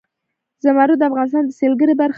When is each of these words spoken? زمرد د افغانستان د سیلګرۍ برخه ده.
زمرد 0.63 0.97
د 0.99 1.03
افغانستان 1.09 1.43
د 1.45 1.51
سیلګرۍ 1.59 1.95
برخه 1.99 2.07
ده. 2.07 2.09